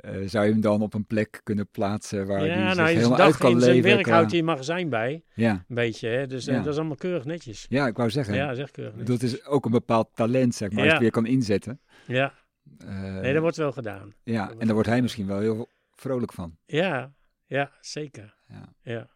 [0.01, 2.69] eh, zou je hem dan op een plek kunnen plaatsen waar hij ja, zich nou,
[2.69, 3.89] in zijn, helemaal uit kan in zijn leven?
[3.89, 5.23] werk qua- houdt hij een magazijn bij.
[5.33, 6.27] Ja, Een beetje, hè?
[6.27, 6.61] Dus eh, Ja.
[6.61, 7.65] dat is allemaal keurig netjes.
[7.69, 8.35] ja, ik wou zeggen.
[8.35, 9.21] Ja, zeg keurig netjes.
[9.21, 11.79] het is ook een bepaald talent, zeg maar, als je weer kan inzetten.
[12.07, 12.33] Ja,
[12.77, 14.13] Eh, nee, dat wordt wel gedaan.
[14.23, 16.57] ja, en daar wordt hij misschien wel heel vrolijk van.
[16.65, 17.13] Ja,
[17.45, 18.35] ja, zeker.
[18.47, 18.73] Ja.
[18.81, 19.07] Ja.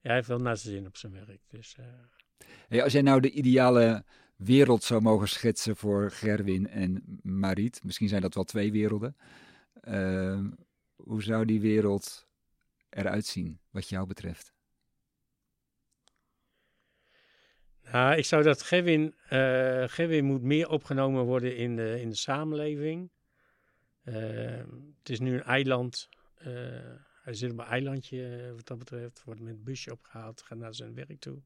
[0.00, 1.40] hij heeft wel naar zijn zin op zijn werk.
[1.48, 1.84] Dus, eh,
[2.68, 4.04] Hey, als jij nou de ideale
[4.36, 9.16] wereld zou mogen schetsen voor Gerwin en Mariet, misschien zijn dat wel twee werelden.
[9.88, 10.44] Eh,
[10.96, 12.28] hoe zou die wereld
[12.88, 14.52] eruit zien, wat jou betreft?
[17.92, 22.16] nou, ik zou dat Gevin, eh Gevin moet meer opgenomen worden in de, in de
[22.16, 23.10] samenleving.
[24.02, 24.64] Eh,
[24.98, 26.08] het is nu een eiland.
[26.38, 26.46] eh,
[27.22, 29.24] hij zit op een eilandje eh, wat dat betreft.
[29.24, 31.42] Wordt met een busje opgehaald, gaat naar zijn werk toe.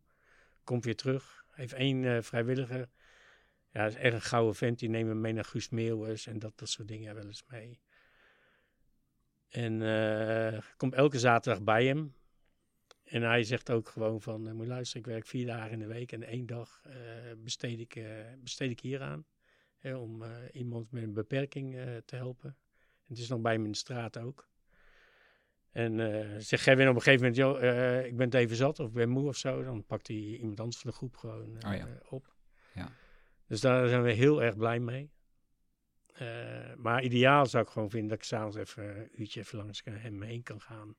[0.65, 1.45] Komt weer terug.
[1.51, 2.89] Heeft één vrijwilliger.
[3.71, 4.79] Ja, is echt een gouden vent.
[4.79, 7.81] Die nemen mee naar Guus Meeuwis en dat, dat soort dingen wel eens mee.
[9.53, 12.15] En eh, komt elke zaterdag bij hem.
[13.05, 15.87] En hij zegt ook gewoon van, eh, moet luisteren, ik werk vier dagen in de
[15.87, 16.95] week en één dag eh,
[17.37, 18.05] besteed, ik,
[18.43, 19.25] besteed ik hier aan.
[19.79, 22.57] Hè, om iemand met een beperking te helpen.
[22.79, 24.49] En het is nog bij hem in de straat ook.
[25.71, 25.97] En
[26.43, 29.09] zegt Gerwin op een gegeven moment, joh, ik ben het even zat of ik ben
[29.09, 29.63] moe of zo.
[29.63, 31.89] Dan pakt hij iemand anders van de groep gewoon Oh ja.
[32.09, 32.35] op.
[32.75, 32.89] Ja.
[33.47, 35.11] Dus daar zijn we heel erg blij mee.
[36.13, 39.83] Eh, maar ideaal zou ik gewoon vinden dat ik s'avonds even een uurtje even langs
[39.85, 40.95] hem heen kan gaan.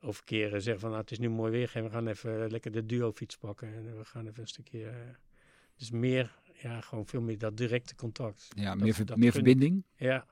[0.00, 2.70] Of keer eh, zeggen van, nou, het is nu mooi weer, we gaan even lekker
[2.72, 4.88] de duo-fiets pakken en we gaan even een stukje...
[4.88, 4.96] eh,
[5.76, 8.48] dus meer, ja, gewoon veel meer dat directe contact.
[8.56, 9.84] Ja, Dat- meer, ver- meer verbinding?
[9.96, 10.26] Ja,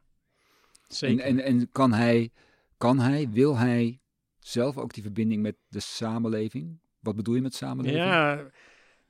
[0.88, 1.24] En, zeker.
[1.24, 2.30] en, en kan, hij,
[2.76, 4.00] kan hij, wil hij
[4.38, 6.78] zelf ook die verbinding met de samenleving?
[7.00, 8.04] Wat bedoel je met samenleving?
[8.04, 8.50] Ja,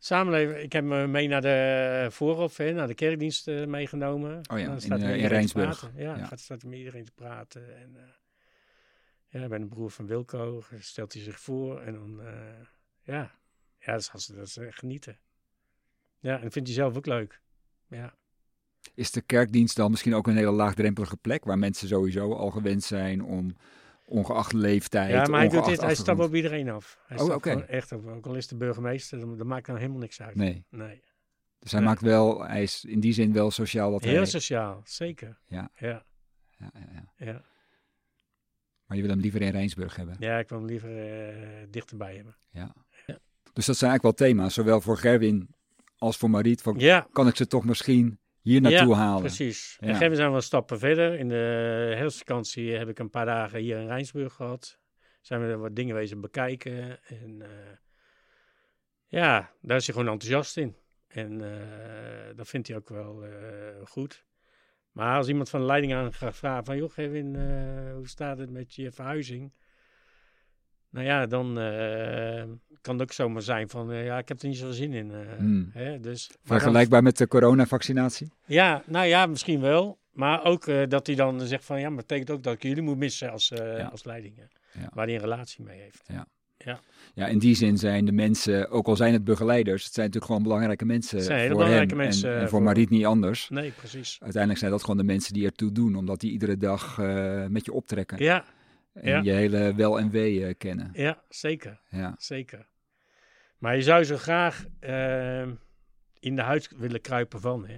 [0.07, 0.62] samenleven.
[0.62, 4.40] Ik heb me mee naar de voorhof, hè, naar de kerkdienst eh, meegenomen.
[4.53, 5.90] Oh ja, Dan staat eh, in te Rijnsburg.
[5.97, 6.25] Ja, Ja.
[6.25, 7.77] gaat, staat met iedereen te praten.
[7.81, 10.62] En, eh, ja, ben de broer van Wilco.
[10.79, 12.33] Stelt hij zich voor en dan, eh,
[13.03, 13.31] ja.
[13.79, 15.19] Ja, dat is, dat is genieten.
[16.21, 17.40] Ja, en dat vindt hij zelf ook leuk.
[17.88, 18.14] Ja.
[18.95, 22.83] Is de kerkdienst dan misschien ook een hele laagdrempelige plek waar mensen sowieso al gewend
[22.85, 23.57] zijn om
[24.09, 26.99] ongeacht leeftijd, Ja, maar hij, doet dit, hij stapt op iedereen af.
[27.07, 28.07] Hij Oh, echt op.
[28.07, 30.35] Ook al is de burgemeester, dan, dat maakt dan helemaal niks uit.
[30.35, 31.01] Nee, nee.
[31.59, 31.88] dus hij Nee.
[31.88, 34.25] maakt wel, hij is in die zin wel sociaal wat Heel hij...
[34.25, 35.38] sociaal, zeker.
[35.47, 35.71] Ja.
[35.79, 36.05] Ja,
[36.59, 37.27] Ja, ja, ja.
[37.27, 37.42] ja.
[38.87, 40.16] Maar je wil hem liever in Rijnsburg hebben.
[40.19, 42.37] ja ik wil hem liever eh, dichterbij hebben.
[42.51, 42.75] Ja.
[43.07, 43.19] Ja.
[43.53, 45.49] Dus dat zijn eigenlijk wel thema's, zowel voor Gerwin
[45.99, 46.62] als voor Mariet.
[46.62, 46.81] Van,
[47.12, 49.20] kan ik ze toch misschien hier naartoe halen?
[49.20, 49.76] precies.
[49.80, 49.87] Ja.
[49.87, 51.18] En geven zijn wel stappen verder.
[51.18, 54.78] In de herfstvakantie heb ik een paar dagen hier in Rijnsburg gehad.
[55.20, 57.04] Zijn we er wat dingen wezen bekijken.
[57.06, 57.48] En eh,
[59.06, 60.76] ja, daar is hij gewoon enthousiast in.
[61.06, 64.24] En eh, dat vindt hij ook wel eh, goed.
[64.92, 66.76] Maar als iemand van de leiding aan gaat vragen van...
[66.76, 69.52] joh, Kevin, eh, hoe staat het met je verhuizing?
[70.96, 72.42] Nou ja, dan eh,
[72.80, 73.90] kan het ook zomaar zijn van...
[73.92, 75.11] eh, ja, ik heb er niet zoveel zin in.
[75.11, 75.70] eh, Hmm.
[75.72, 78.32] hè, dus, Vergelijkbaar met de coronavaccinatie?
[78.46, 79.98] ja, nou ja, misschien wel.
[80.12, 81.80] Maar ook dat hij dan zegt van...
[81.80, 83.85] ja, maar betekent ook dat ik jullie moet missen als, Ja.
[83.87, 84.35] als leiding.
[84.72, 84.90] Ja.
[84.94, 86.09] Waar hij een relatie mee heeft.
[87.14, 90.32] Ja, in die zin zijn de mensen, ook al zijn het begeleiders, het zijn natuurlijk
[90.32, 91.96] gewoon belangrijke mensen voor belangrijke hem.
[92.04, 93.48] mensen, en, en voor Mariet niet anders.
[93.48, 94.16] Nee, precies.
[94.20, 96.98] Uiteindelijk zijn dat gewoon de mensen die ertoe doen, omdat die iedere dag
[97.48, 98.18] met je optrekken.
[98.22, 98.44] Ja,
[98.96, 99.20] en ja.
[99.22, 100.90] je hele wel en wee eh, kennen.
[100.92, 101.80] ja, zeker.
[101.88, 102.68] Ja, Zeker.
[103.59, 105.46] Maar je zou zo graag eh,
[106.18, 107.66] in de huid willen kruipen van.
[107.66, 107.76] Hè?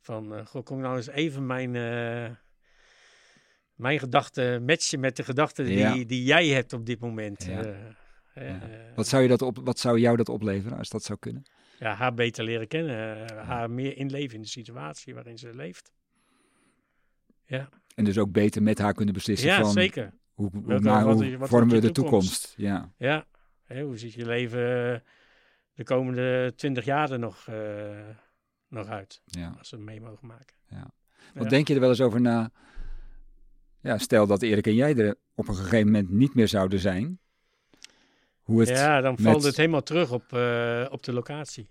[0.00, 2.30] Van, eh goh, kom nou eens even mijn, eh,
[3.74, 6.04] mijn gedachten matchen met de gedachten die, Ja.
[6.04, 7.44] die jij hebt op dit moment.
[7.44, 7.96] Ja.
[8.34, 8.60] Ja.
[8.94, 11.42] wat, zou je dat op, wat zou jou dat opleveren als dat zou kunnen?
[11.78, 13.28] ja, haar beter leren kennen.
[13.36, 15.92] Haar meer inleven in de situatie waarin ze leeft.
[17.46, 20.12] Ja, En dus ook beter met haar kunnen beslissen ja van zeker.
[20.38, 22.56] Hoe, hoe, Welke- wat- hoe wat vormen we de toekomst?
[22.56, 22.92] toekomst.
[22.98, 23.24] Ja,
[23.66, 25.00] Ja, hoe ziet je leven eh,
[25.74, 28.08] de komende twintig jaar er nog, eh,
[28.68, 29.22] nog uit?
[29.24, 29.54] ja.
[29.58, 30.56] Als we het mee mogen maken.
[31.34, 31.48] Wat Ja.
[31.48, 32.50] denk je er wel eens over na?
[33.80, 37.18] Ja, stel dat Erik en jij er op een gegeven moment niet meer zouden zijn.
[38.42, 41.70] Hoe het, Ja, dan valt met- het helemaal terug op, eh, op de locatie.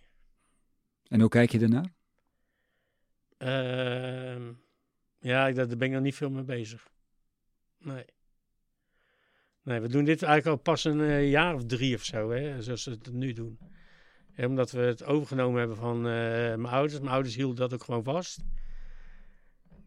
[1.08, 1.94] En hoe kijk je ernaar?
[3.38, 4.52] Ehm,
[5.20, 6.88] ja, daar ben ik nog niet veel mee bezig.
[7.80, 8.06] Nee.
[9.68, 12.62] Nee, we doen dit eigenlijk al pas een eh, jaar of drie of zo, hè,
[12.62, 13.60] zoals we het nu doen.
[14.32, 16.04] Hè, omdat we het overgenomen hebben van eh,
[16.56, 17.00] mijn ouders.
[17.00, 18.40] Mijn ouders hielden dat ook gewoon vast.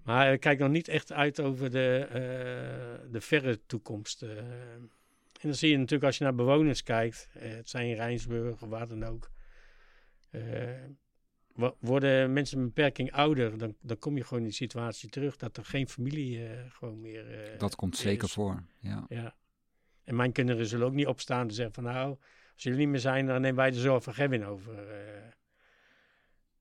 [0.05, 4.23] Maar ik kijk nog niet echt uit over de, eh, de verre toekomst.
[4.23, 4.39] eh.
[4.39, 4.91] en
[5.49, 8.89] dan zie je natuurlijk als je naar bewoners kijkt, eh, het zijn Rijnsburg of waar
[8.89, 9.31] dan ook.
[10.31, 10.41] eh,
[11.55, 15.09] wo- worden mensen met een beperking ouder, dan, dan kom je gewoon in die situatie
[15.09, 17.31] terug dat er geen familie eh, gewoon meer.
[17.53, 18.33] eh, Dat komt zeker is.
[18.33, 18.63] voor.
[18.81, 19.05] Ja.
[19.09, 19.35] Ja.
[20.11, 22.09] En mijn kinderen zullen ook niet opstaan en zeggen van nou,
[22.55, 24.89] als jullie niet meer zijn, dan nemen wij de zorg van Gavin over.
[24.89, 25.29] eh.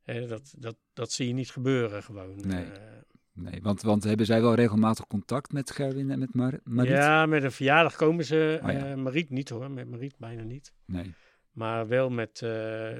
[0.01, 2.35] Hè, dat, dat, dat zie je niet gebeuren gewoon.
[2.47, 2.63] Nee.
[2.65, 2.97] eh.
[3.33, 6.91] Nee, want, want hebben zij wel regelmatig contact met Gerwin en met Mar Mariet?
[6.91, 8.59] ja, met een verjaardag komen ze.
[8.63, 8.89] Oh ja.
[8.91, 10.73] eh, Mariet niet hoor, met Mariet bijna niet.
[10.85, 11.13] Nee.
[11.51, 12.37] Maar wel met,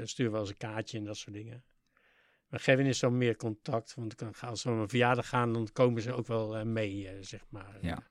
[0.03, 1.63] stuur wel eens een kaartje en dat soort dingen.
[2.47, 6.01] Maar Gavin is dan meer contact, want als we op een verjaardag gaan, dan komen
[6.01, 7.77] ze ook wel mee, zeg maar.
[7.81, 8.03] Ja.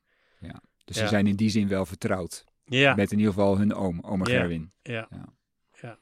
[0.89, 2.45] Dus ze zijn in die zin wel vertrouwd.
[2.65, 4.39] Ja, Met in ieder geval hun oom, oma Ja.
[4.39, 4.73] Gerwin.
[4.83, 5.25] ja, Ja.
[5.81, 5.99] ja.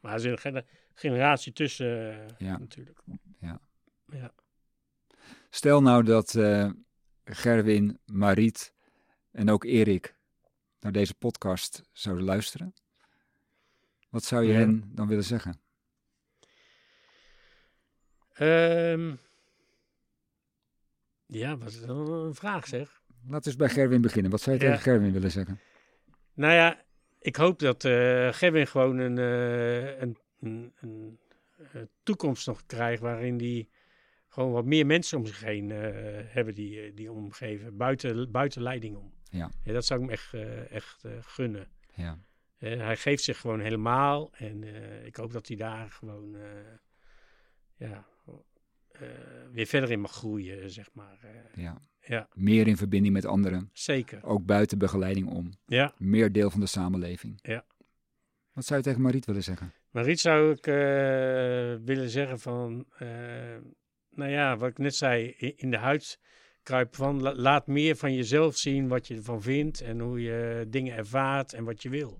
[0.00, 2.58] Maar er zit een gener- generatie tussen eh, Ja.
[2.58, 3.00] natuurlijk.
[3.40, 3.60] Ja.
[4.06, 4.32] Ja.
[5.50, 6.70] Stel nou dat eh,
[7.24, 8.74] Gerwin, Mariet
[9.30, 10.16] en ook Erik
[10.80, 12.74] naar deze podcast zouden luisteren.
[14.08, 14.58] Wat zou je Ja.
[14.58, 15.60] hen dan willen zeggen?
[18.32, 19.14] Ehm,
[21.26, 22.99] ja, wat is dan een vraag zeg.
[23.26, 24.30] Laten we eens bij Gerwin beginnen.
[24.30, 24.68] Wat zou je Ja.
[24.68, 25.60] tegen Gerwin willen zeggen?
[26.34, 26.84] Nou ja,
[27.18, 31.18] ik hoop dat eh Gavin gewoon een, eh, een, een, een,
[31.72, 33.70] eh, toekomst nog krijgt waarin die
[34.28, 39.12] gewoon wat meer mensen om zich heen hebben die, die omgeven, buiten, buiten leiding om.
[39.30, 39.50] Ja.
[39.64, 40.34] dat zou ik hem echt,
[40.70, 41.68] echt gunnen.
[41.94, 42.18] Ja.
[42.58, 44.64] Hij geeft zich gewoon helemaal en
[45.06, 46.36] ik hoop dat hij daar gewoon
[47.76, 48.06] ja,
[49.52, 51.18] weer verder in mag groeien, zeg maar.
[51.54, 51.82] Ja.
[52.00, 53.70] Ja, Meer in verbinding met anderen.
[53.72, 54.24] zeker.
[54.24, 55.50] Ook buiten begeleiding om.
[55.66, 55.94] Ja.
[55.98, 57.38] Meer deel van de samenleving.
[57.42, 57.64] Ja.
[58.52, 59.72] Wat zou je tegen Mariet willen zeggen?
[59.90, 60.74] Maar iets zou ik eh,
[61.84, 63.08] willen zeggen van, eh,
[64.10, 66.20] nou ja, wat ik net zei, in de huid
[66.62, 70.66] kruipen van, la- laat meer van jezelf zien wat je ervan vindt en hoe je
[70.68, 72.18] dingen ervaart en wat je wil.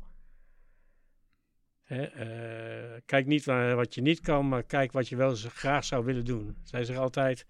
[1.83, 5.85] Hè, eh, kijk niet naar wat je niet kan, maar kijk wat je wel graag
[5.85, 6.57] zou willen doen.
[6.63, 7.47] Zij zeggen altijd,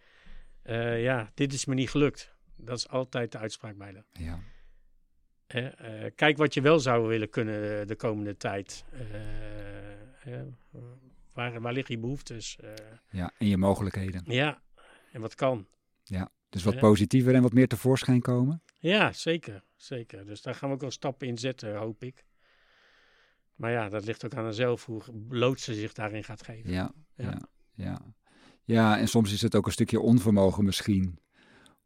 [0.70, 2.35] eh, ja, dit is me niet gelukt.
[2.56, 4.04] Dat is altijd de uitspraak bij haar.
[4.12, 4.38] Ja.
[5.46, 8.85] Eh, kijk wat je wel zou willen kunnen de komende tijd.
[10.22, 10.40] Eh,
[11.33, 12.59] waar, waar liggen je behoeftes?
[12.59, 12.72] Eh,
[13.11, 13.33] ja.
[13.38, 14.22] En je mogelijkheden.
[14.24, 14.62] ja,
[15.12, 15.66] en wat kan.
[16.48, 16.80] Dus wat Ja.
[16.80, 18.62] positiever en wat meer tevoorschijn komen.
[18.78, 20.26] Ja, zeker, zeker.
[20.26, 22.24] Dus daar gaan we ook wel stappen in zetten, hoop ik.
[23.54, 26.70] Maar ja, dat ligt ook aan haarzelf hoe bloot ze zich daarin gaat geven.
[26.70, 27.24] Ja, Ja.
[27.24, 27.38] ja,
[27.74, 28.14] ja.
[28.70, 31.18] Ja, en soms is het ook een stukje onvermogen misschien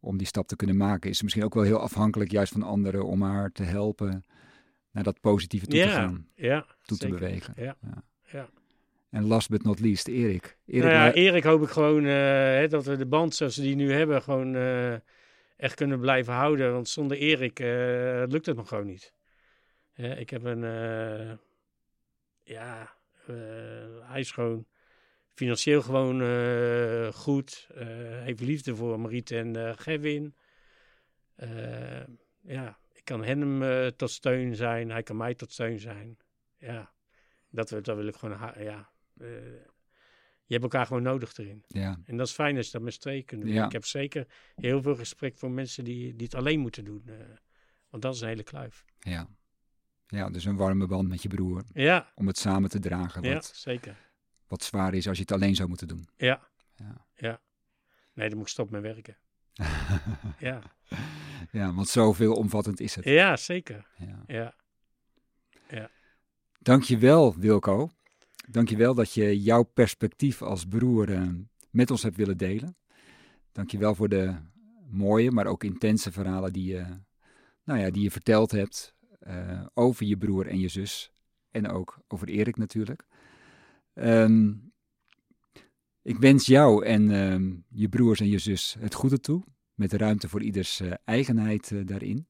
[0.01, 1.11] om die stap te kunnen maken.
[1.11, 4.25] Is ze misschien ook wel heel afhankelijk juist van anderen om haar te helpen
[4.91, 7.55] naar dat positieve toe te gaan, ja toe te bewegen.
[7.57, 7.77] Ja,
[8.33, 8.49] Ja.
[9.11, 10.57] En last but not least, Erik.
[10.67, 13.63] Erik nou ja, Erik hoop ik gewoon eh, hè, dat we de band zoals we
[13.63, 14.93] die nu hebben gewoon eh,
[15.57, 16.73] echt kunnen blijven houden.
[16.73, 19.13] Want zonder Erik eh, lukt het nog gewoon niet.
[19.95, 20.61] Ik heb een,
[22.43, 22.95] ja,
[24.03, 24.67] hij is gewoon
[25.35, 27.67] financieel gewoon eh, goed.
[27.75, 27.87] eh,
[28.23, 30.35] heeft liefde voor Mariet en eh Gevin.
[32.43, 33.63] Ja, ik kan hem
[33.97, 34.91] tot steun zijn.
[34.91, 36.17] Hij kan mij tot steun zijn.
[36.59, 36.93] Ja,
[37.51, 38.39] dat, wil- dat wil ik gewoon...
[38.59, 38.91] Ja,
[40.47, 41.65] je hebt elkaar gewoon nodig erin.
[41.69, 43.51] Ja, En dat is fijn als je dat met z'n tweeën kunt doen.
[43.53, 43.65] Ja.
[43.67, 47.05] Ik heb zeker heel veel respect voor mensen die, die het alleen moeten doen.
[47.91, 48.85] want dat is een hele kluif.
[48.99, 49.29] ja.
[50.07, 51.65] Ja, dus een warme band met je broer.
[51.73, 53.23] Ja, Om het samen te dragen.
[53.23, 53.97] ja zeker.
[54.55, 56.09] Wat zwaar is als je het alleen zou moeten doen.
[56.17, 56.49] Ja.
[56.77, 57.07] Ja.
[57.15, 57.41] ja.
[58.13, 59.17] Nee, dan moet ik stoppen met werken.
[60.39, 60.63] Ja,
[61.53, 63.05] ja, want zoveel omvattend is het.
[63.05, 63.87] ja zeker.
[64.27, 64.55] Ja.
[65.69, 65.91] Ja.
[66.59, 67.91] Dankjewel Wilco.
[68.49, 71.29] Dankjewel dat je jouw perspectief als broer eh,
[71.71, 72.77] met ons hebt willen delen.
[73.53, 74.35] Dankjewel voor de
[74.91, 76.87] mooie, maar ook intense verhalen die je,
[77.65, 81.13] nou ja, die je verteld hebt eh, over je broer en je zus.
[81.51, 83.05] En ook over Erik natuurlijk.
[83.95, 84.53] Ehm,
[86.03, 89.43] ik wens jou en ehm, je broers en je zus het goede toe.
[89.75, 92.27] Met ruimte voor ieders eh, eigenheid eh, daarin.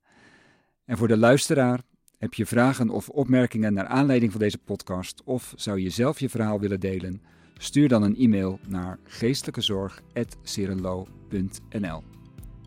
[0.84, 1.82] En voor de luisteraar,
[2.18, 6.28] heb je vragen of opmerkingen naar aanleiding van deze podcast of zou je zelf je
[6.28, 7.22] verhaal willen delen?
[7.58, 12.02] Stuur dan een e-mail naar geestelijkezorg.serenlo.nl.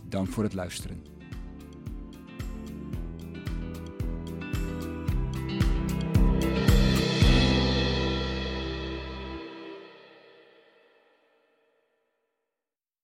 [0.10, 1.17] Dank voor het luisteren.